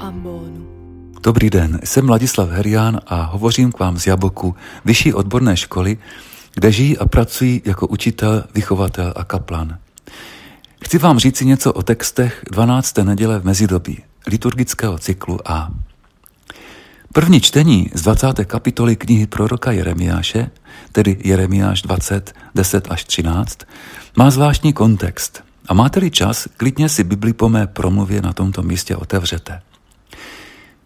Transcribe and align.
ambonu. 0.00 0.68
Dobrý 1.22 1.50
den, 1.50 1.80
jsem 1.84 2.08
Ladislav 2.08 2.48
Herián 2.50 3.00
a 3.06 3.22
hovořím 3.22 3.72
k 3.72 3.78
vám 3.78 3.98
z 3.98 4.06
Jaboku, 4.06 4.54
vyšší 4.84 5.14
odborné 5.14 5.56
školy, 5.56 5.98
kde 6.54 6.72
žijí 6.72 6.98
a 6.98 7.06
pracují 7.06 7.62
jako 7.64 7.86
učitel, 7.86 8.44
vychovatel 8.54 9.12
a 9.16 9.24
kaplan. 9.24 9.78
Chci 10.84 10.98
vám 10.98 11.18
říci 11.18 11.46
něco 11.46 11.72
o 11.72 11.82
textech 11.82 12.44
12. 12.50 12.98
neděle 12.98 13.38
v 13.38 13.44
mezidobí 13.44 14.02
liturgického 14.26 14.98
cyklu 14.98 15.50
A. 15.50 15.70
První 17.12 17.40
čtení 17.40 17.90
z 17.94 18.02
20. 18.02 18.44
kapitoly 18.44 18.96
knihy 18.96 19.26
proroka 19.26 19.72
Jeremiáše, 19.72 20.50
tedy 20.92 21.16
Jeremiáš 21.24 21.82
20, 21.82 22.34
10 22.54 22.90
až 22.90 23.04
13, 23.04 23.58
má 24.16 24.30
zvláštní 24.30 24.72
kontext 24.72 25.44
a 25.68 25.74
máte-li 25.74 26.10
čas, 26.10 26.48
klidně 26.56 26.88
si 26.88 27.04
Bibli 27.04 27.32
po 27.32 27.48
mé 27.48 27.66
promluvě 27.66 28.22
na 28.22 28.32
tomto 28.32 28.62
místě 28.62 28.96
otevřete. 28.96 29.60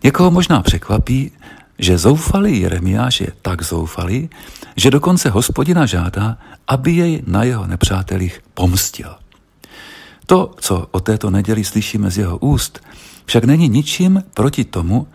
Někoho 0.03 0.31
možná 0.31 0.63
překvapí, 0.63 1.31
že 1.79 1.99
zoufalý 1.99 2.61
Jeremiáš 2.61 3.21
je 3.21 3.33
tak 3.43 3.63
zoufalý, 3.63 4.31
že 4.77 4.91
dokonce 4.91 5.31
hospodina 5.31 5.87
žádá, 5.87 6.39
aby 6.69 6.93
jej 6.93 7.23
na 7.27 7.45
jeho 7.45 7.67
nepřátelích 7.67 8.41
pomstil. 8.55 9.15
To, 10.27 10.55
co 10.61 10.87
o 10.91 11.01
této 11.01 11.31
neděli 11.31 11.65
slyšíme 11.65 12.11
z 12.11 12.19
jeho 12.19 12.39
úst, 12.39 12.81
však 13.25 13.45
není 13.45 13.69
ničím 13.69 14.23
proti 14.35 14.65
tomu, 14.65 15.07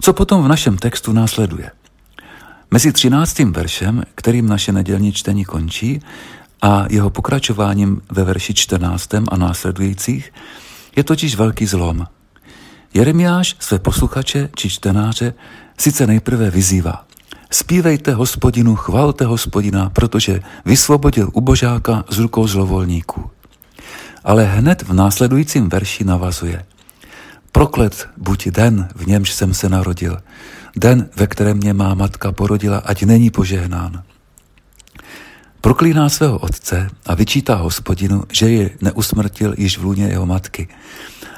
co 0.00 0.12
potom 0.12 0.44
v 0.44 0.48
našem 0.48 0.76
textu 0.78 1.12
následuje. 1.12 1.70
Mezi 2.70 2.92
třináctým 2.92 3.52
veršem, 3.52 4.02
kterým 4.14 4.48
naše 4.48 4.72
nedělní 4.72 5.12
čtení 5.12 5.44
končí, 5.44 6.00
a 6.62 6.86
jeho 6.90 7.10
pokračováním 7.10 8.00
ve 8.10 8.24
verši 8.24 8.54
14. 8.54 9.14
a 9.14 9.36
následujících, 9.36 10.32
je 10.96 11.04
totiž 11.04 11.34
velký 11.34 11.66
zlom. 11.66 12.06
Jeremiáš 12.94 13.56
své 13.58 13.78
posluchače 13.78 14.48
či 14.56 14.70
čtenáře 14.70 15.34
sice 15.78 16.06
nejprve 16.06 16.50
vyzývá. 16.50 17.06
Spívejte 17.50 18.14
hospodinu, 18.14 18.76
chvalte 18.76 19.24
hospodina, 19.24 19.90
protože 19.90 20.40
vysvobodil 20.64 21.30
ubožáka 21.32 22.04
z 22.10 22.18
rukou 22.18 22.46
zlovolníků. 22.46 23.30
Ale 24.24 24.44
hned 24.44 24.82
v 24.82 24.92
následujícím 24.92 25.68
verši 25.68 26.04
navazuje. 26.04 26.64
Proklet 27.52 28.08
buď 28.16 28.46
den, 28.46 28.88
v 28.94 29.06
němž 29.06 29.32
jsem 29.32 29.54
se 29.54 29.68
narodil, 29.68 30.18
den, 30.76 31.08
ve 31.16 31.26
kterém 31.26 31.56
mě 31.56 31.74
má 31.74 31.94
matka 31.94 32.32
porodila, 32.32 32.78
ať 32.78 33.02
není 33.02 33.30
požehnán. 33.30 34.02
Proklíná 35.60 36.08
svého 36.08 36.38
otce 36.38 36.88
a 37.06 37.14
vyčítá 37.14 37.54
hospodinu, 37.54 38.24
že 38.32 38.50
je 38.50 38.70
neusmrtil 38.80 39.54
již 39.58 39.78
v 39.78 39.84
lůně 39.84 40.06
jeho 40.06 40.26
matky 40.26 40.68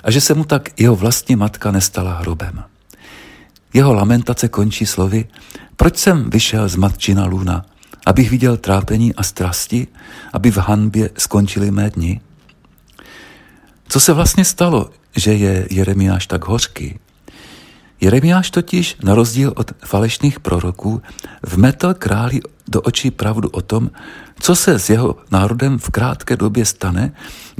a 0.04 0.10
že 0.10 0.20
se 0.20 0.34
mu 0.34 0.44
tak 0.44 0.80
jeho 0.80 0.96
vlastní 0.96 1.36
matka 1.36 1.70
nestala 1.70 2.14
hrobem. 2.14 2.64
Jeho 3.72 3.94
lamentace 3.94 4.48
končí 4.48 4.86
slovy, 4.86 5.28
proč 5.76 5.96
jsem 5.96 6.30
vyšel 6.30 6.68
z 6.68 6.76
matčina 6.76 7.26
lůna, 7.26 7.66
abych 8.06 8.30
viděl 8.30 8.56
trápení 8.56 9.14
a 9.14 9.22
strasti, 9.22 9.86
aby 10.32 10.50
v 10.50 10.56
hanbě 10.56 11.10
skončily 11.18 11.70
mé 11.70 11.90
dny? 11.90 12.20
Co 13.88 14.00
se 14.00 14.12
vlastně 14.12 14.44
stalo, 14.44 14.90
že 15.16 15.34
je 15.34 15.66
Jeremiáš 15.70 16.26
tak 16.26 16.44
hořký? 16.44 16.98
Jeremiáš 18.04 18.50
totiž, 18.50 18.96
na 19.02 19.14
rozdíl 19.14 19.52
od 19.56 19.72
falešných 19.84 20.40
proroků, 20.40 21.02
vmetl 21.42 21.94
králi 21.94 22.40
do 22.68 22.80
očí 22.80 23.10
pravdu 23.10 23.48
o 23.48 23.62
tom, 23.62 23.90
co 24.40 24.56
se 24.56 24.78
s 24.78 24.90
jeho 24.90 25.16
národem 25.30 25.78
v 25.78 25.90
krátké 25.90 26.36
době 26.36 26.64
stane 26.64 27.12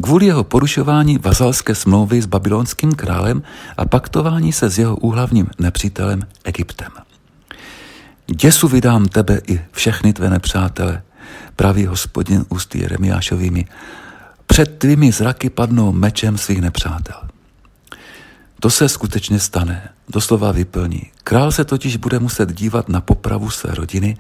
kvůli 0.03 0.27
jeho 0.27 0.45
porušování 0.45 1.19
vazalské 1.19 1.75
smlouvy 1.75 2.23
s 2.23 2.27
babylonským 2.27 2.93
králem 2.93 3.43
a 3.77 3.85
paktování 3.85 4.53
se 4.53 4.71
s 4.71 4.79
jeho 4.79 4.97
úhlavním 4.97 5.47
nepřítelem 5.59 6.23
Egyptem. 6.45 6.93
Děsu 8.27 8.69
vydám 8.69 9.09
tebe 9.09 9.41
i 9.49 9.61
všechny 9.73 10.13
tvé 10.13 10.31
nepřátele, 10.31 11.03
pravý 11.57 11.87
hospodin 11.87 12.45
ústy 12.49 12.79
Jeremiášovými. 12.79 13.67
Před 14.47 14.79
tvými 14.79 15.13
zraky 15.13 15.51
padnou 15.51 15.93
mečem 15.93 16.39
svých 16.39 16.61
nepřátel. 16.61 17.34
To 18.65 18.71
se 18.71 18.89
skutečně 18.89 19.39
stane, 19.41 19.89
doslova 20.09 20.53
vyplní. 20.53 21.03
Král 21.25 21.53
se 21.53 21.65
totiž 21.65 21.97
bude 21.97 22.19
muset 22.19 22.53
dívat 22.53 22.89
na 22.89 23.01
popravu 23.01 23.51
své 23.51 23.75
rodiny 23.75 24.17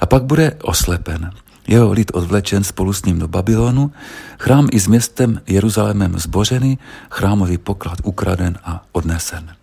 a 0.00 0.06
pak 0.06 0.24
bude 0.24 0.56
oslepen. 0.62 1.30
Jeho 1.68 1.92
lid 1.92 2.10
odvlečen 2.14 2.64
spolu 2.64 2.92
s 2.92 3.04
ním 3.04 3.18
do 3.18 3.28
Babylonu, 3.28 3.92
chrám 4.38 4.68
i 4.72 4.80
s 4.80 4.86
městem 4.86 5.40
Jeruzalémem 5.46 6.18
zbořený, 6.18 6.78
chrámový 7.10 7.58
poklad 7.58 7.98
ukraden 8.04 8.58
a 8.64 8.84
odnesen. 8.92 9.54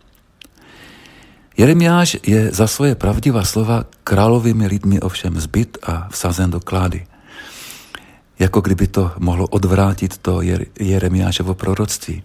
Jeremiáš 1.58 2.18
je 2.24 2.52
za 2.52 2.68
svoje 2.68 2.96
pravdivá 2.96 3.44
slova 3.44 3.84
královými 4.04 4.68
lidmi 4.68 5.00
ovšem 5.00 5.40
zbyt 5.40 5.78
a 5.84 6.08
vsazen 6.12 6.52
do 6.52 6.60
klády. 6.60 7.06
Jako 8.44 8.62
kdyby 8.62 8.88
to 8.88 9.12
mohlo 9.20 9.48
odvrátit 9.48 10.18
to 10.18 10.42
Jeremiášovo 10.80 11.54
proroctví. 11.54 12.24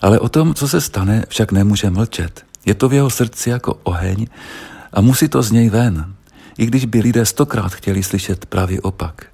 Ale 0.00 0.20
o 0.20 0.28
tom, 0.28 0.54
co 0.54 0.68
se 0.68 0.80
stane, 0.80 1.24
však 1.28 1.52
nemůže 1.52 1.90
mlčet. 1.90 2.44
Je 2.66 2.74
to 2.74 2.88
v 2.88 2.92
jeho 2.92 3.10
srdci 3.10 3.50
jako 3.50 3.74
oheň 3.82 4.26
a 4.92 5.00
musí 5.00 5.28
to 5.28 5.42
z 5.42 5.50
něj 5.50 5.68
ven, 5.68 6.14
i 6.58 6.66
když 6.66 6.84
by 6.84 7.00
lidé 7.00 7.26
stokrát 7.26 7.74
chtěli 7.74 8.02
slyšet 8.02 8.46
právě 8.46 8.80
opak. 8.80 9.26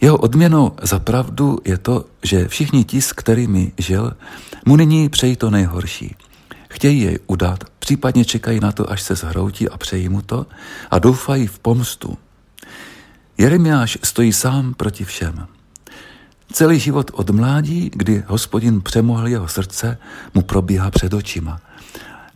Jeho 0.00 0.16
odměnou 0.16 0.72
za 0.82 0.98
pravdu 0.98 1.58
je 1.64 1.78
to, 1.78 2.04
že 2.22 2.48
všichni 2.48 2.84
ti, 2.84 3.02
s 3.02 3.12
kterými 3.12 3.72
žil, 3.78 4.16
mu 4.66 4.76
nyní 4.76 5.08
přejí 5.08 5.36
to 5.36 5.50
nejhorší. 5.50 6.14
Chtějí 6.68 7.00
jej 7.00 7.18
udat, 7.26 7.64
případně 7.78 8.24
čekají 8.24 8.60
na 8.60 8.72
to, 8.72 8.90
až 8.90 9.02
se 9.02 9.14
zhroutí 9.14 9.68
a 9.68 9.78
přejí 9.78 10.08
mu 10.08 10.22
to 10.22 10.46
a 10.90 10.98
doufají 10.98 11.46
v 11.46 11.58
pomstu. 11.58 12.18
Jeremiáš 13.40 13.98
stojí 14.04 14.32
sám 14.32 14.74
proti 14.74 15.04
všem. 15.04 15.46
Celý 16.52 16.78
život 16.78 17.10
od 17.14 17.30
mládí, 17.30 17.90
kdy 17.94 18.24
hospodin 18.26 18.80
přemohl 18.80 19.28
jeho 19.28 19.48
srdce, 19.48 19.98
mu 20.34 20.42
probíhá 20.42 20.90
před 20.90 21.14
očima 21.14 21.60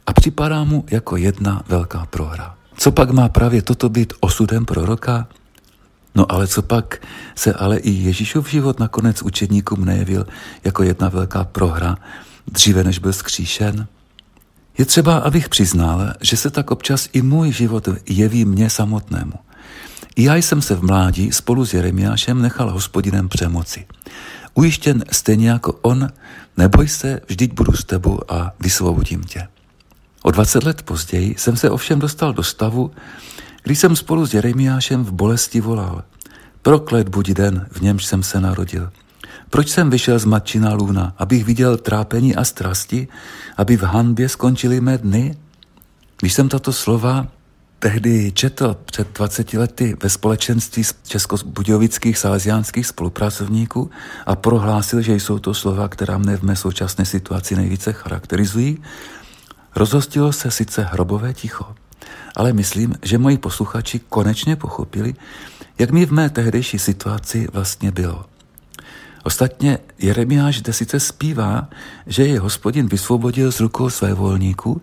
a 0.06 0.12
připadá 0.12 0.64
mu 0.64 0.84
jako 0.90 1.16
jedna 1.16 1.62
velká 1.68 2.06
prohra. 2.06 2.54
Co 2.76 2.92
pak 2.92 3.10
má 3.10 3.28
právě 3.28 3.62
toto 3.62 3.88
být 3.88 4.12
osudem 4.20 4.64
proroka? 4.64 5.28
No 6.14 6.32
ale 6.32 6.46
co 6.46 6.62
pak 6.62 7.06
se 7.34 7.52
ale 7.52 7.76
i 7.76 7.90
Ježíšův 7.90 8.50
život 8.50 8.80
nakonec 8.80 9.22
učedníkům 9.22 9.84
nejevil 9.84 10.26
jako 10.64 10.82
jedna 10.82 11.08
velká 11.08 11.44
prohra, 11.44 11.96
dříve 12.46 12.84
než 12.84 12.98
byl 12.98 13.12
skříšen? 13.12 13.86
Je 14.78 14.84
třeba, 14.84 15.18
abych 15.18 15.48
přiznal, 15.48 16.12
že 16.20 16.36
se 16.36 16.50
tak 16.50 16.70
občas 16.70 17.08
i 17.12 17.22
můj 17.22 17.52
život 17.52 17.88
jeví 18.08 18.44
mně 18.44 18.70
samotnému. 18.70 19.34
I 20.16 20.24
já 20.24 20.36
jsem 20.36 20.62
se 20.62 20.74
v 20.74 20.82
mládí 20.82 21.32
spolu 21.32 21.66
s 21.66 21.74
Jeremiášem 21.74 22.42
nechal 22.42 22.70
hospodinem 22.70 23.28
přemoci. 23.28 23.86
Ujištěn 24.54 25.04
stejně 25.12 25.48
jako 25.50 25.72
on, 25.72 26.08
neboj 26.56 26.88
se, 26.88 27.20
vždyť 27.28 27.52
budu 27.52 27.72
s 27.72 27.84
tebou 27.84 28.20
a 28.28 28.52
vysvobodím 28.60 29.22
tě. 29.24 29.48
O 30.22 30.30
20 30.30 30.64
let 30.64 30.82
později 30.82 31.34
jsem 31.38 31.56
se 31.56 31.70
ovšem 31.70 31.98
dostal 31.98 32.32
do 32.32 32.42
stavu, 32.42 32.90
kdy 33.62 33.76
jsem 33.76 33.96
spolu 33.96 34.26
s 34.26 34.34
Jeremiášem 34.34 35.04
v 35.04 35.12
bolesti 35.12 35.60
volal. 35.60 36.04
Proklet 36.62 37.08
buď 37.08 37.30
den, 37.30 37.66
v 37.70 37.80
němž 37.80 38.04
jsem 38.04 38.22
se 38.22 38.40
narodil. 38.40 38.90
Proč 39.50 39.68
jsem 39.68 39.90
vyšel 39.90 40.18
z 40.18 40.24
matčina 40.24 40.74
lůna, 40.74 41.14
abych 41.18 41.44
viděl 41.44 41.76
trápení 41.76 42.36
a 42.36 42.44
strasti, 42.44 43.08
aby 43.56 43.76
v 43.76 43.82
hanbě 43.82 44.28
skončily 44.28 44.80
mé 44.80 44.98
dny? 44.98 45.36
Když 46.20 46.32
jsem 46.32 46.48
tato 46.48 46.72
slova 46.72 47.26
tehdy 47.84 48.32
četl 48.32 48.76
před 48.84 49.08
20 49.14 49.52
lety 49.52 49.96
ve 50.02 50.10
společenství 50.10 50.82
českobudějovických 51.06 52.18
salesiánských 52.18 52.86
spolupracovníků 52.86 53.90
a 54.26 54.36
prohlásil, 54.36 55.02
že 55.02 55.14
jsou 55.14 55.38
to 55.38 55.54
slova, 55.54 55.88
která 55.88 56.18
mne 56.18 56.36
v 56.36 56.42
mé 56.42 56.56
současné 56.56 57.04
situaci 57.04 57.56
nejvíce 57.56 57.92
charakterizují, 57.92 58.78
rozhostilo 59.76 60.32
se 60.32 60.50
sice 60.50 60.82
hrobové 60.82 61.34
ticho, 61.34 61.74
ale 62.36 62.52
myslím, 62.52 62.94
že 63.02 63.18
moji 63.18 63.38
posluchači 63.38 64.00
konečně 64.08 64.56
pochopili, 64.56 65.14
jak 65.78 65.90
mi 65.90 66.06
v 66.06 66.12
mé 66.12 66.30
tehdejší 66.30 66.78
situaci 66.78 67.48
vlastně 67.52 67.90
bylo. 67.90 68.24
Ostatně 69.24 69.78
Jeremiáš 69.98 70.58
zde 70.58 70.72
sice 70.72 71.00
zpívá, 71.00 71.68
že 72.06 72.26
je 72.26 72.40
hospodin 72.40 72.88
vysvobodil 72.88 73.52
z 73.52 73.60
rukou 73.60 73.90
své 73.90 74.14
volníků, 74.14 74.80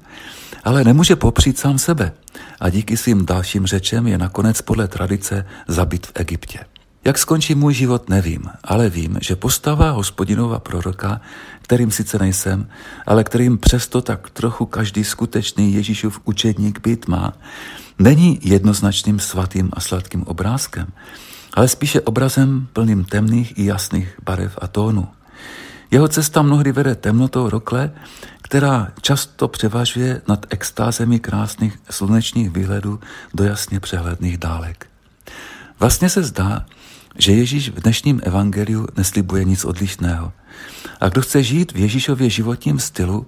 ale 0.63 0.83
nemůže 0.83 1.15
popřít 1.15 1.59
sám 1.59 1.77
sebe 1.77 2.11
a 2.59 2.69
díky 2.69 2.97
svým 2.97 3.25
dalším 3.25 3.65
řečem 3.65 4.07
je 4.07 4.17
nakonec 4.17 4.61
podle 4.61 4.87
tradice 4.87 5.45
zabit 5.67 6.07
v 6.07 6.11
Egyptě. 6.15 6.59
Jak 7.03 7.17
skončí 7.17 7.55
můj 7.55 7.73
život, 7.73 8.09
nevím, 8.09 8.49
ale 8.63 8.89
vím, 8.89 9.17
že 9.21 9.35
postava 9.35 9.91
hospodinova 9.91 10.59
proroka, 10.59 11.21
kterým 11.61 11.91
sice 11.91 12.19
nejsem, 12.19 12.67
ale 13.05 13.23
kterým 13.23 13.57
přesto 13.57 14.01
tak 14.01 14.29
trochu 14.29 14.65
každý 14.65 15.03
skutečný 15.03 15.73
Ježíšův 15.73 16.19
učedník 16.23 16.81
být 16.81 17.07
má, 17.07 17.33
není 17.99 18.39
jednoznačným 18.43 19.19
svatým 19.19 19.69
a 19.73 19.79
sladkým 19.79 20.23
obrázkem, 20.23 20.87
ale 21.53 21.67
spíše 21.67 22.01
obrazem 22.01 22.67
plným 22.73 23.03
temných 23.03 23.59
i 23.59 23.65
jasných 23.65 24.17
barev 24.23 24.57
a 24.61 24.67
tónů. 24.67 25.07
Jeho 25.91 26.07
cesta 26.07 26.41
mnohdy 26.41 26.71
vede 26.71 26.95
temnotou 26.95 27.49
rokle, 27.49 27.91
která 28.51 28.91
často 29.01 29.47
převažuje 29.47 30.21
nad 30.27 30.45
extázemi 30.49 31.19
krásných 31.19 31.79
slunečních 31.89 32.49
výhledů 32.49 32.99
do 33.33 33.43
jasně 33.43 33.79
přehledných 33.79 34.37
dálek. 34.37 34.87
Vlastně 35.79 36.09
se 36.09 36.23
zdá, 36.23 36.65
že 37.17 37.31
Ježíš 37.31 37.69
v 37.69 37.81
dnešním 37.81 38.21
evangeliu 38.23 38.87
neslibuje 38.97 39.43
nic 39.43 39.65
odlišného. 39.65 40.33
A 40.99 41.09
kdo 41.09 41.21
chce 41.21 41.43
žít 41.43 41.71
v 41.71 41.77
Ježíšově 41.77 42.29
životním 42.29 42.79
stylu, 42.79 43.27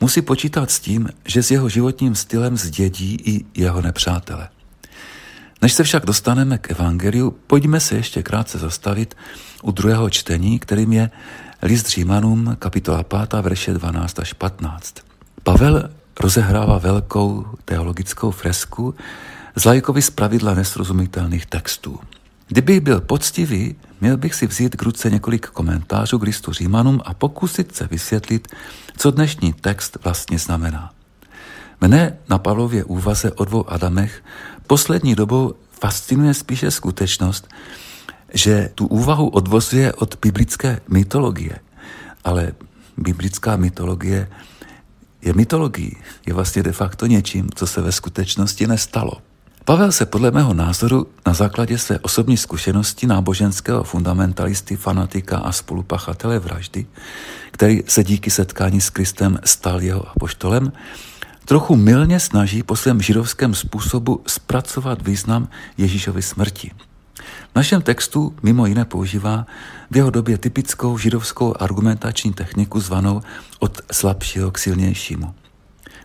musí 0.00 0.22
počítat 0.22 0.70
s 0.70 0.80
tím, 0.80 1.08
že 1.24 1.42
s 1.42 1.50
jeho 1.50 1.68
životním 1.68 2.14
stylem 2.14 2.56
zdědí 2.56 3.18
i 3.24 3.44
jeho 3.54 3.82
nepřátele. 3.82 4.48
Než 5.62 5.72
se 5.72 5.84
však 5.84 6.06
dostaneme 6.06 6.58
k 6.58 6.70
evangeliu, 6.70 7.30
pojďme 7.46 7.80
se 7.80 7.94
ještě 7.94 8.22
krátce 8.22 8.58
zastavit 8.58 9.16
u 9.62 9.70
druhého 9.70 10.10
čtení, 10.10 10.58
kterým 10.58 10.92
je 10.92 11.10
list 11.62 11.88
Římanům, 11.88 12.56
kapitola 12.58 13.02
5, 13.02 13.32
verše 13.42 13.72
12 13.74 14.18
až 14.18 14.32
15. 14.32 14.94
Pavel 15.42 15.90
rozehrává 16.20 16.78
velkou 16.78 17.46
teologickou 17.64 18.30
fresku 18.30 18.94
z 19.56 19.64
lajkovi 19.64 20.02
z 20.02 20.10
pravidla 20.10 20.54
nesrozumitelných 20.54 21.46
textů. 21.46 22.00
Kdybych 22.48 22.80
byl 22.80 23.00
poctivý, 23.00 23.76
měl 24.00 24.16
bych 24.16 24.34
si 24.34 24.46
vzít 24.46 24.76
k 24.76 24.82
ruce 24.82 25.10
několik 25.10 25.46
komentářů 25.46 26.18
k 26.18 26.22
listu 26.22 26.52
Římanům 26.52 27.00
a 27.04 27.14
pokusit 27.14 27.74
se 27.76 27.86
vysvětlit, 27.86 28.48
co 28.96 29.10
dnešní 29.10 29.52
text 29.52 29.98
vlastně 30.04 30.38
znamená. 30.38 30.90
Mne 31.80 32.16
na 32.28 32.38
Pavlově 32.38 32.84
úvaze 32.84 33.32
o 33.32 33.44
dvou 33.44 33.70
Adamech 33.70 34.24
poslední 34.66 35.14
dobou 35.14 35.54
fascinuje 35.80 36.34
spíše 36.34 36.70
skutečnost, 36.70 37.48
že 38.34 38.70
tu 38.74 38.86
úvahu 38.86 39.28
odvozuje 39.28 39.92
od 39.92 40.18
biblické 40.22 40.80
mytologie. 40.88 41.58
Ale 42.24 42.52
biblická 42.96 43.56
mytologie 43.56 44.28
je 45.22 45.32
mytologií, 45.32 45.96
je 46.26 46.34
vlastně 46.34 46.62
de 46.62 46.72
facto 46.72 47.06
něčím, 47.06 47.48
co 47.54 47.66
se 47.66 47.80
ve 47.80 47.92
skutečnosti 47.92 48.66
nestalo. 48.66 49.12
Pavel 49.64 49.92
se 49.92 50.06
podle 50.06 50.30
mého 50.30 50.54
názoru 50.54 51.06
na 51.26 51.32
základě 51.32 51.78
své 51.78 51.98
osobní 51.98 52.36
zkušenosti 52.36 53.06
náboženského 53.06 53.84
fundamentalisty, 53.84 54.76
fanatika 54.76 55.38
a 55.38 55.52
spolupachatele 55.52 56.38
vraždy, 56.38 56.86
který 57.50 57.82
se 57.86 58.04
díky 58.04 58.30
setkání 58.30 58.80
s 58.80 58.90
Kristem 58.90 59.38
stal 59.44 59.82
jeho 59.82 60.08
apoštolem, 60.08 60.72
trochu 61.44 61.76
milně 61.76 62.20
snaží 62.20 62.62
po 62.62 62.76
svém 62.76 63.02
židovském 63.02 63.54
způsobu 63.54 64.22
zpracovat 64.26 65.02
význam 65.02 65.48
Ježíšovy 65.78 66.22
smrti. 66.22 66.70
V 67.52 67.56
našem 67.56 67.82
textu 67.82 68.34
mimo 68.42 68.66
jiné 68.66 68.84
používá 68.84 69.46
v 69.90 69.96
jeho 69.96 70.10
době 70.10 70.38
typickou 70.38 70.98
židovskou 70.98 71.54
argumentační 71.60 72.32
techniku 72.32 72.80
zvanou 72.80 73.20
od 73.58 73.80
slabšího 73.92 74.50
k 74.50 74.58
silnějšímu. 74.58 75.34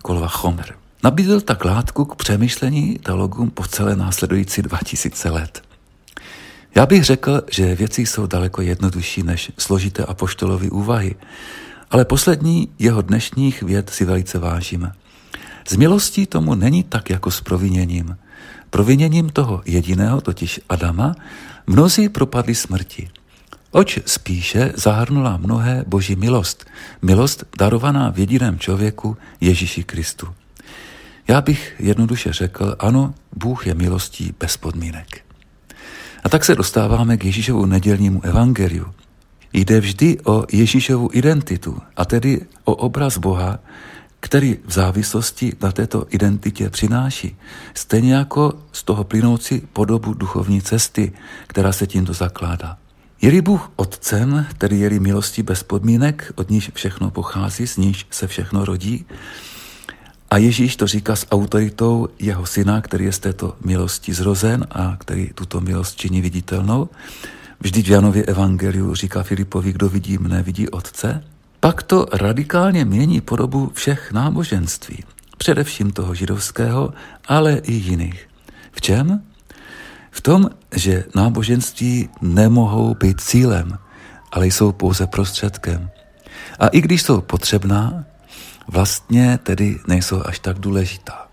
Kolova 0.01 0.27
Chomer. 0.27 0.75
Nabídl 1.03 1.41
tak 1.41 1.65
látku 1.65 2.05
k 2.05 2.15
přemýšlení 2.15 2.99
teologům 2.99 3.51
po 3.51 3.63
celé 3.63 3.95
následující 3.95 4.61
2000 4.61 5.29
let. 5.29 5.61
Já 6.75 6.85
bych 6.85 7.03
řekl, 7.03 7.41
že 7.51 7.75
věci 7.75 8.01
jsou 8.01 8.27
daleko 8.27 8.61
jednodušší 8.61 9.23
než 9.23 9.51
složité 9.57 10.05
apoštolové 10.05 10.69
úvahy, 10.69 11.15
ale 11.91 12.05
poslední 12.05 12.69
jeho 12.79 13.01
dnešních 13.01 13.63
věd 13.63 13.89
si 13.89 14.05
velice 14.05 14.39
vážíme. 14.39 14.91
Z 15.67 15.75
milostí 15.75 16.25
tomu 16.25 16.55
není 16.55 16.83
tak 16.83 17.09
jako 17.09 17.31
s 17.31 17.41
proviněním. 17.41 18.17
Proviněním 18.69 19.29
toho 19.29 19.61
jediného, 19.65 20.21
totiž 20.21 20.59
Adama, 20.69 21.15
mnozí 21.67 22.09
propadli 22.09 22.55
smrti. 22.55 23.09
Oč 23.71 23.99
spíše 24.05 24.71
zahrnula 24.75 25.37
mnohé 25.37 25.83
boží 25.87 26.15
milost, 26.15 26.65
milost 27.01 27.43
darovaná 27.57 28.09
v 28.09 28.19
jediném 28.19 28.59
člověku 28.59 29.17
Ježíši 29.41 29.83
Kristu. 29.83 30.27
Já 31.27 31.41
bych 31.41 31.75
jednoduše 31.79 32.33
řekl, 32.33 32.75
ano, 32.79 33.13
Bůh 33.35 33.67
je 33.67 33.73
milostí 33.73 34.33
bez 34.39 34.57
podmínek. 34.57 35.21
A 36.23 36.29
tak 36.29 36.45
se 36.45 36.55
dostáváme 36.55 37.17
k 37.17 37.25
Ježíšovu 37.25 37.65
nedělnímu 37.65 38.25
evangeliu. 38.25 38.85
Jde 39.53 39.79
vždy 39.79 40.17
o 40.25 40.45
Ježíšovu 40.51 41.09
identitu, 41.13 41.81
a 41.97 42.05
tedy 42.05 42.41
o 42.63 42.75
obraz 42.75 43.17
Boha, 43.17 43.59
který 44.27 44.57
v 44.65 44.71
závislosti 44.71 45.53
na 45.61 45.71
této 45.71 46.05
identitě 46.09 46.69
přináší. 46.69 47.35
Stejně 47.73 48.13
jako 48.13 48.53
z 48.71 48.83
toho 48.83 49.03
plynoucí 49.03 49.61
podobu 49.73 50.13
duchovní 50.13 50.61
cesty, 50.61 51.11
která 51.47 51.71
se 51.71 51.87
tímto 51.87 52.13
zakládá. 52.13 52.77
Je-li 53.21 53.41
Bůh 53.41 53.71
otcem, 53.75 54.45
tedy 54.57 54.77
je-li 54.77 54.99
milostí 54.99 55.43
bez 55.43 55.63
podmínek, 55.63 56.31
od 56.35 56.49
níž 56.49 56.71
všechno 56.73 57.11
pochází, 57.11 57.67
z 57.67 57.77
níž 57.77 58.07
se 58.11 58.27
všechno 58.27 58.65
rodí, 58.65 59.05
a 60.31 60.37
Ježíš 60.37 60.75
to 60.75 60.87
říká 60.87 61.15
s 61.15 61.27
autoritou 61.31 62.07
jeho 62.19 62.45
syna, 62.45 62.81
který 62.81 63.05
je 63.05 63.11
z 63.11 63.19
této 63.19 63.55
milosti 63.65 64.13
zrozen 64.13 64.67
a 64.71 64.95
který 64.99 65.31
tuto 65.35 65.61
milost 65.61 65.99
činí 65.99 66.21
viditelnou. 66.21 66.89
Vždyť 67.59 67.87
v 67.87 67.91
Janově 67.91 68.23
evangeliu 68.23 68.95
říká 68.95 69.23
Filipovi, 69.23 69.73
kdo 69.73 69.89
vidí 69.89 70.17
mne, 70.17 70.43
vidí 70.43 70.69
otce. 70.69 71.23
Pak 71.59 71.83
to 71.83 72.05
radikálně 72.13 72.85
mění 72.85 73.21
podobu 73.21 73.71
všech 73.73 74.11
náboženství, 74.11 75.03
především 75.37 75.91
toho 75.91 76.15
židovského, 76.15 76.93
ale 77.27 77.53
i 77.53 77.73
jiných. 77.73 78.29
V 78.71 78.81
čem? 78.81 79.23
V 80.11 80.21
tom, 80.21 80.49
že 80.75 81.03
náboženství 81.15 82.09
nemohou 82.21 82.95
být 82.95 83.21
cílem, 83.21 83.77
ale 84.31 84.47
jsou 84.47 84.71
pouze 84.71 85.07
prostředkem. 85.07 85.89
A 86.59 86.67
i 86.67 86.81
když 86.81 87.01
jsou 87.01 87.21
potřebná, 87.21 88.05
vlastně 88.67 89.39
tedy 89.43 89.79
nejsou 89.87 90.21
až 90.25 90.39
tak 90.39 90.59
důležitá. 90.59 91.27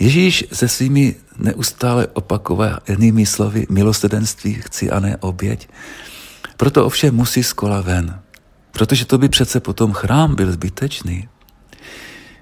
Ježíš 0.00 0.44
se 0.52 0.68
svými 0.68 1.14
neustále 1.38 2.06
opakovanými 2.06 3.26
slovy 3.26 3.66
milosedenství 3.70 4.54
chci 4.54 4.90
a 4.90 5.00
ne 5.00 5.16
oběť, 5.16 5.68
proto 6.56 6.86
ovšem 6.86 7.14
musí 7.14 7.42
z 7.42 7.52
kola 7.52 7.80
ven, 7.80 8.20
protože 8.74 9.04
to 9.04 9.18
by 9.18 9.28
přece 9.28 9.60
potom 9.60 9.92
chrám 9.92 10.34
byl 10.34 10.52
zbytečný. 10.52 11.28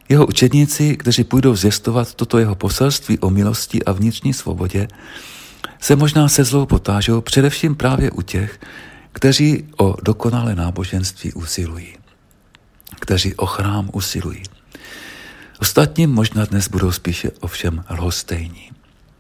Jeho 0.09 0.27
učedníci, 0.27 0.97
kteří 0.97 1.25
půjdou 1.25 1.57
zjistovat 1.57 2.15
toto 2.15 2.39
jeho 2.39 2.55
poselství 2.55 3.19
o 3.19 3.31
milosti 3.31 3.85
a 3.85 3.93
vnitřní 3.93 4.33
svobodě, 4.33 4.89
se 5.81 5.97
možná 5.97 6.29
se 6.29 6.45
zlou 6.45 6.67
potážou 6.67 7.21
především 7.21 7.75
právě 7.75 8.11
u 8.11 8.23
těch, 8.23 8.61
kteří 9.13 9.65
o 9.77 9.97
dokonalé 10.03 10.55
náboženství 10.55 11.33
usilují 11.33 12.03
kteří 13.03 13.35
o 13.35 13.47
chrám 13.47 13.91
usilují. 13.93 14.43
Ostatní 15.61 16.07
možná 16.07 16.45
dnes 16.45 16.69
budou 16.69 16.93
spíše 16.93 17.31
ovšem 17.41 17.85
lhostejní. 17.91 18.71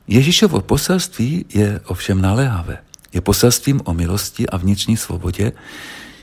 Ježíšovo 0.06 0.60
poselství 0.60 1.44
je 1.54 1.80
ovšem 1.87 2.22
naléhavé. 2.22 2.78
Je 3.12 3.20
poselstvím 3.20 3.80
o 3.84 3.94
milosti 3.94 4.46
a 4.46 4.56
vnitřní 4.56 4.96
svobodě, 4.96 5.52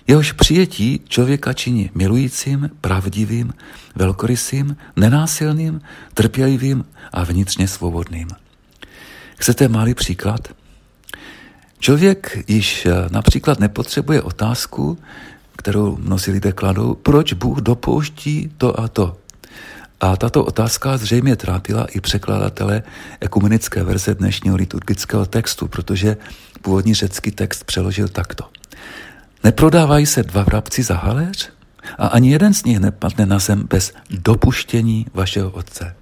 jehož 0.09 0.31
přijetí 0.31 1.01
člověka 1.07 1.53
činí 1.53 1.89
milujícím, 1.95 2.69
pravdivým, 2.81 3.53
velkorysým, 3.95 4.77
nenásilným, 4.95 5.81
trpělivým 6.13 6.85
a 7.11 7.23
vnitřně 7.23 7.67
svobodným. 7.67 8.27
Chcete 9.37 9.67
malý 9.67 9.93
příklad? 9.93 10.47
Člověk 11.79 12.43
již 12.47 12.87
například 13.11 13.59
nepotřebuje 13.59 14.21
otázku, 14.21 14.97
kterou 15.57 15.97
mnozí 15.97 16.31
lidé 16.31 16.51
kladou, 16.51 16.93
proč 16.93 17.33
Bůh 17.33 17.57
dopouští 17.57 18.51
to 18.57 18.79
a 18.79 18.87
to. 18.87 19.17
A 20.01 20.17
tato 20.17 20.45
otázka 20.45 20.97
zřejmě 20.97 21.35
trápila 21.35 21.85
i 21.85 22.01
překladatele 22.01 22.83
ekumenické 23.19 23.83
verze 23.83 24.15
dnešního 24.15 24.55
liturgického 24.55 25.25
textu, 25.25 25.67
protože 25.67 26.17
původní 26.61 26.93
řecký 26.93 27.31
text 27.31 27.63
přeložil 27.63 28.07
takto. 28.07 28.43
Neprodávají 29.43 30.05
se 30.05 30.23
dva 30.23 30.43
vrabci 30.43 30.83
za 30.83 30.95
haléř? 30.95 31.49
A 31.97 32.07
ani 32.07 32.31
jeden 32.31 32.53
z 32.53 32.63
nich 32.63 32.79
nepadne 32.79 33.25
na 33.25 33.39
zem 33.39 33.67
bez 33.69 33.93
dopuštění 34.09 35.05
vašeho 35.13 35.49
otce. 35.49 35.95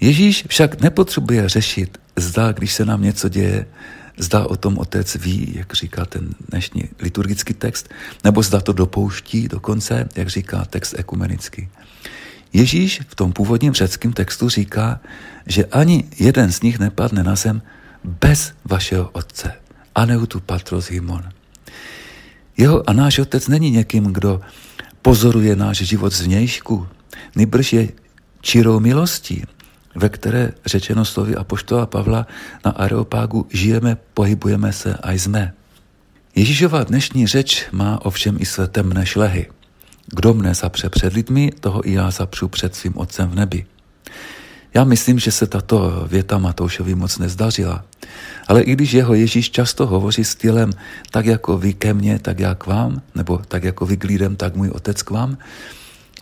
Ježíš 0.00 0.44
však 0.48 0.80
nepotřebuje 0.80 1.48
řešit, 1.48 1.98
zda, 2.16 2.52
když 2.52 2.74
se 2.74 2.84
nám 2.84 3.02
něco 3.02 3.28
děje, 3.28 3.66
Zda 4.20 4.46
o 4.46 4.56
tom 4.56 4.78
otec 4.78 5.16
ví, 5.16 5.52
jak 5.56 5.74
říká 5.74 6.04
ten 6.04 6.34
dnešní 6.48 6.84
liturgický 6.98 7.54
text, 7.54 7.88
nebo 8.24 8.42
zda 8.42 8.60
to 8.60 8.72
dopouští 8.72 9.48
dokonce, 9.48 10.08
jak 10.16 10.28
říká 10.28 10.64
text 10.64 10.94
ekumenický. 10.98 11.68
Ježíš 12.52 13.00
v 13.08 13.14
tom 13.14 13.32
původním 13.32 13.72
řeckém 13.72 14.12
textu 14.12 14.48
říká, 14.48 15.00
že 15.46 15.64
ani 15.64 16.04
jeden 16.18 16.52
z 16.52 16.62
nich 16.62 16.78
nepadne 16.78 17.22
na 17.22 17.34
zem 17.34 17.62
bez 18.04 18.52
vašeho 18.64 19.10
otce. 19.12 19.52
Aneutu 19.94 20.40
patros 20.40 20.90
himon. 20.90 21.22
Jeho 22.60 22.84
a 22.84 22.92
náš 22.92 23.18
otec 23.18 23.48
není 23.48 23.70
někým, 23.70 24.04
kdo 24.04 24.40
pozoruje 25.02 25.56
náš 25.56 25.76
život 25.76 26.12
zvnějšku, 26.12 26.86
nýbrž 27.36 27.72
je 27.72 27.88
čirou 28.40 28.80
milostí, 28.80 29.44
ve 29.94 30.08
které 30.08 30.52
řečeno 30.66 31.04
slovy 31.04 31.36
apoštola 31.36 31.86
Pavla 31.86 32.26
na 32.64 32.70
Areopágu 32.70 33.46
žijeme, 33.50 33.96
pohybujeme 34.14 34.72
se 34.72 34.94
a 34.94 35.12
jsme. 35.12 35.52
Ježíšova 36.36 36.84
dnešní 36.84 37.26
řeč 37.26 37.66
má 37.72 38.04
ovšem 38.04 38.36
i 38.40 38.46
své 38.46 38.68
temné 38.68 39.06
šlehy. 39.06 39.46
Kdo 40.06 40.34
mne 40.34 40.54
zapře 40.54 40.88
před 40.88 41.12
lidmi, 41.12 41.52
toho 41.60 41.88
i 41.88 41.92
já 41.92 42.10
zapřu 42.10 42.48
před 42.48 42.74
svým 42.74 42.92
otcem 42.96 43.28
v 43.30 43.34
nebi. 43.34 43.66
Já 44.74 44.84
myslím, 44.84 45.18
že 45.18 45.32
se 45.32 45.46
tato 45.46 46.06
věta 46.10 46.38
Matoušovi 46.38 46.94
moc 46.94 47.18
nezdařila. 47.18 47.84
Ale 48.48 48.62
i 48.62 48.72
když 48.72 48.92
jeho 48.92 49.14
Ježíš 49.14 49.50
často 49.50 49.86
hovoří 49.86 50.24
stylem 50.24 50.72
tak 51.10 51.26
jako 51.26 51.58
vy 51.58 51.74
ke 51.74 51.94
mně, 51.94 52.18
tak 52.18 52.38
já 52.38 52.54
k 52.54 52.66
vám, 52.66 53.02
nebo 53.14 53.38
tak 53.48 53.64
jako 53.64 53.86
vy 53.86 53.96
k 53.96 54.04
lidem, 54.04 54.36
tak 54.36 54.56
můj 54.56 54.68
otec 54.68 55.02
k 55.02 55.10
vám, 55.10 55.38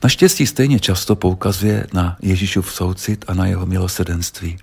naštěstí 0.02 0.46
stejně 0.46 0.80
často 0.80 1.16
poukazuje 1.16 1.86
na 1.92 2.16
Ježíšův 2.22 2.72
soucit 2.72 3.24
a 3.28 3.34
na 3.34 3.46
jeho 3.46 3.66
milosedenství. 3.66 4.58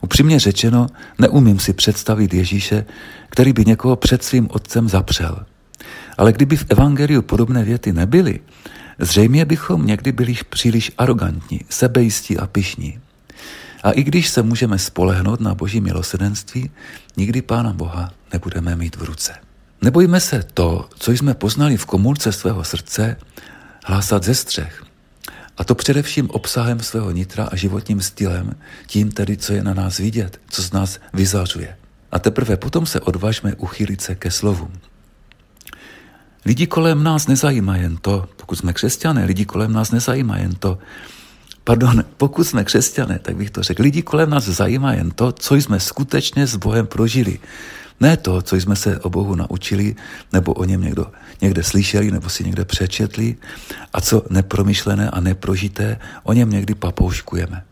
Upřímně 0.00 0.40
řečeno, 0.40 0.86
neumím 1.18 1.58
si 1.58 1.72
představit 1.72 2.34
Ježíše, 2.34 2.84
který 3.28 3.52
by 3.52 3.64
někoho 3.64 3.96
před 3.96 4.24
svým 4.24 4.48
otcem 4.50 4.88
zapřel. 4.88 5.46
Ale 6.18 6.32
kdyby 6.32 6.56
v 6.56 6.66
evangeliu 6.68 7.22
podobné 7.22 7.64
věty 7.64 7.92
nebyly, 7.92 8.40
zřejmě 8.98 9.44
bychom 9.44 9.86
někdy 9.86 10.12
byli 10.12 10.36
příliš 10.48 10.92
arrogantní, 10.98 11.60
sebejistí 11.70 12.38
a 12.38 12.46
pišní. 12.46 12.98
A 13.82 13.90
i 13.90 14.02
když 14.02 14.28
se 14.28 14.42
můžeme 14.42 14.78
spolehnout 14.78 15.40
na 15.40 15.54
boží 15.54 15.80
milosedenství, 15.80 16.70
nikdy 17.16 17.42
Pána 17.42 17.72
Boha 17.72 18.12
nebudeme 18.32 18.76
mít 18.76 18.96
v 18.96 19.02
ruce. 19.02 19.34
Nebojíme 19.82 20.20
se 20.20 20.42
to, 20.54 20.88
co 20.98 21.12
jsme 21.12 21.34
poznali 21.34 21.76
v 21.76 21.86
komůrce 21.86 22.32
svého 22.32 22.64
srdce, 22.64 23.16
hlásat 23.84 24.24
ze 24.24 24.34
střech. 24.34 24.84
A 25.58 25.64
to 25.64 25.74
především 25.74 26.30
obsahem 26.30 26.80
svého 26.80 27.10
nitra 27.10 27.44
a 27.44 27.56
životním 27.56 28.00
stylem, 28.00 28.54
tím 28.86 29.10
tedy, 29.10 29.36
co 29.36 29.52
je 29.52 29.64
na 29.64 29.74
nás 29.74 29.98
vidět, 29.98 30.40
co 30.48 30.62
z 30.62 30.72
nás 30.72 30.98
vyzařuje. 31.12 31.76
A 32.12 32.18
teprve 32.18 32.56
potom 32.56 32.86
se 32.86 33.00
odvažme 33.00 33.54
uchýlit 33.54 34.00
se 34.00 34.14
ke 34.14 34.30
slovům. 34.30 34.72
Lidi 36.44 36.66
kolem 36.66 37.02
nás 37.02 37.26
nezajímá 37.26 37.76
jen 37.76 37.96
to, 37.96 38.28
pokud 38.36 38.56
jsme 38.56 38.72
křesťané, 38.72 39.24
lidi 39.24 39.44
kolem 39.44 39.72
nás 39.72 39.90
nezajímá 39.90 40.36
jen 40.38 40.54
to, 40.54 40.78
pardon, 41.64 42.04
pokud 42.16 42.44
jsme 42.44 42.64
křesťané, 42.64 43.18
tak 43.18 43.36
bych 43.36 43.50
to 43.50 43.62
řekl, 43.62 43.82
lidi 43.82 44.02
kolem 44.02 44.30
nás 44.30 44.44
zajímá 44.44 44.92
jen 44.92 45.10
to, 45.10 45.32
co 45.32 45.54
jsme 45.54 45.80
skutečně 45.80 46.46
s 46.46 46.56
Bohem 46.56 46.86
prožili. 46.86 47.38
Ne 48.00 48.16
to, 48.16 48.42
co 48.42 48.56
jsme 48.56 48.76
se 48.76 49.00
o 49.00 49.10
Bohu 49.10 49.34
naučili, 49.34 49.96
nebo 50.32 50.52
o 50.52 50.64
něm 50.64 50.80
někdo, 50.80 51.06
někde 51.40 51.62
slyšeli, 51.62 52.10
nebo 52.10 52.28
si 52.28 52.44
někde 52.44 52.64
přečetli, 52.64 53.36
a 53.92 54.00
co 54.00 54.22
nepromyšlené 54.30 55.10
a 55.10 55.20
neprožité, 55.20 55.98
o 56.22 56.32
něm 56.32 56.50
někdy 56.50 56.74
papouškujeme. 56.74 57.64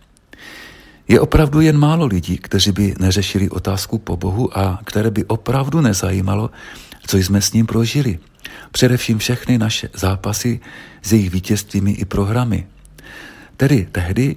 Je 1.09 1.21
opravdu 1.21 1.61
jen 1.61 1.79
málo 1.79 2.07
lidí, 2.07 2.39
kteří 2.39 2.73
by 2.73 2.95
neřešili 2.99 3.51
otázku 3.51 3.99
po 3.99 4.17
Bohu 4.17 4.59
a 4.59 4.81
které 4.85 5.11
by 5.11 5.25
opravdu 5.25 5.81
nezajímalo, 5.81 6.51
co 7.07 7.17
jsme 7.17 7.43
s 7.43 7.53
ním 7.53 7.67
prožili. 7.67 8.19
Především 8.73 9.19
všechny 9.19 9.59
naše 9.59 9.89
zápasy 9.95 10.61
s 11.03 11.13
jejich 11.13 11.31
vítězstvími 11.31 11.91
i 11.91 12.05
programy. 12.05 12.67
Tedy 13.57 13.89
tehdy, 13.93 14.37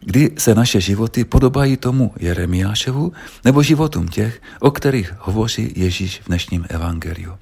kdy 0.00 0.30
se 0.38 0.54
naše 0.54 0.80
životy 0.80 1.24
podobají 1.24 1.76
tomu 1.76 2.12
Jeremiášovu 2.18 3.12
nebo 3.44 3.62
životům 3.62 4.08
těch, 4.08 4.42
o 4.60 4.70
kterých 4.70 5.12
hovoří 5.18 5.72
Ježíš 5.76 6.20
v 6.20 6.26
dnešním 6.26 6.66
evangeliu. 6.68 7.32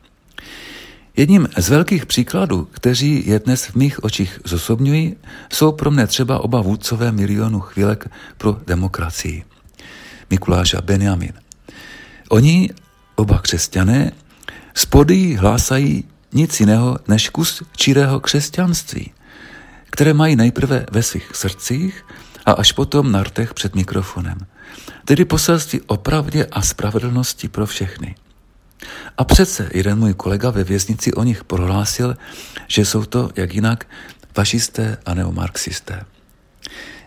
Jedním 1.16 1.48
z 1.56 1.68
velkých 1.68 2.06
příkladů, 2.06 2.68
kteří 2.70 3.22
je 3.26 3.38
dnes 3.38 3.66
v 3.66 3.74
mých 3.74 4.04
očích 4.04 4.40
zosobňují, 4.44 5.16
jsou 5.52 5.72
pro 5.72 5.90
mne 5.90 6.06
třeba 6.06 6.38
oba 6.38 6.60
vůdcové 6.60 7.12
milionu 7.12 7.60
chvílek 7.60 8.10
pro 8.38 8.60
demokracii. 8.66 9.44
Mikuláš 10.30 10.74
a 10.74 10.80
Benjamin. 10.80 11.32
Oni, 12.28 12.70
oba 13.14 13.38
křesťané, 13.38 14.12
spodí 14.74 15.36
hlásají 15.36 16.04
nic 16.32 16.60
jiného 16.60 16.98
než 17.08 17.28
kus 17.28 17.62
čirého 17.76 18.20
křesťanství, 18.20 19.12
které 19.90 20.14
mají 20.14 20.36
nejprve 20.36 20.86
ve 20.90 21.02
svých 21.02 21.30
srdcích 21.34 22.04
a 22.46 22.52
až 22.52 22.72
potom 22.72 23.12
na 23.12 23.22
rtech 23.22 23.54
před 23.54 23.74
mikrofonem. 23.74 24.38
Tedy 25.04 25.24
poselství 25.24 25.80
o 25.86 25.96
pravdě 25.96 26.46
a 26.50 26.62
spravedlnosti 26.62 27.48
pro 27.48 27.66
všechny. 27.66 28.14
A 29.18 29.24
přece 29.24 29.70
jeden 29.74 29.98
můj 29.98 30.14
kolega 30.14 30.50
ve 30.50 30.64
věznici 30.64 31.12
o 31.12 31.22
nich 31.22 31.44
prohlásil, 31.44 32.16
že 32.68 32.84
jsou 32.84 33.04
to, 33.04 33.30
jak 33.36 33.54
jinak, 33.54 33.86
fašisté 34.34 34.96
a 35.06 35.14
neomarxisté. 35.14 36.04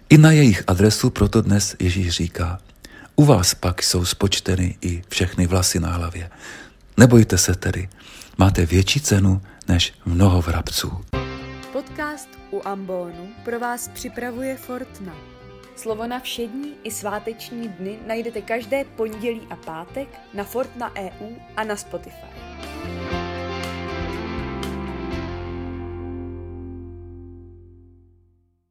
I 0.09 0.17
na 0.17 0.31
jejich 0.31 0.63
adresu 0.67 1.09
proto 1.09 1.41
dnes 1.41 1.75
Ježíš 1.79 2.09
říká, 2.09 2.59
u 3.15 3.25
vás 3.25 3.53
pak 3.53 3.83
jsou 3.83 4.05
spočteny 4.05 4.77
i 4.81 5.01
všechny 5.09 5.47
vlasy 5.47 5.79
na 5.79 5.89
hlavě. 5.89 6.29
Nebojte 6.99 7.37
se 7.37 7.55
tedy, 7.55 7.89
máte 8.37 8.65
větší 8.65 9.01
cenu 9.01 9.41
než 9.67 9.93
mnoho 10.05 10.41
vrabců. 10.41 10.91
Podcast 11.71 12.29
u 12.51 12.61
Ambonu 12.65 13.29
pro 13.45 13.59
vás 13.59 13.87
připravuje 13.87 14.57
Fortna. 14.57 15.15
Slovo 15.75 16.07
na 16.07 16.19
všední 16.19 16.73
i 16.83 16.91
sváteční 16.91 17.67
dny 17.67 17.99
najdete 18.07 18.41
každé 18.41 18.83
pondělí 18.83 19.41
a 19.49 19.55
pátek 19.55 20.07
na 20.33 20.43
Fortna 20.43 20.91
EU 20.95 21.35
a 21.55 21.63
na 21.63 21.75
Spotify. 21.75 22.27